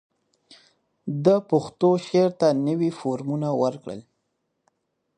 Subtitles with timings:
[1.23, 4.01] ده پښتو شعر ته نوي فورمونه ورکړل